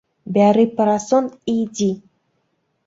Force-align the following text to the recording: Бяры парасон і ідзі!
Бяры 0.37 0.63
парасон 0.79 1.31
і 1.55 1.57
ідзі! 1.63 1.91